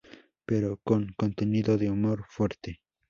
[0.47, 2.81] Pero con contenido de humor fuerte.